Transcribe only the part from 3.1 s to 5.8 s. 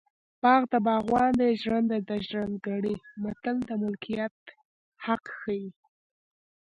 متل د ملکیت حق ښيي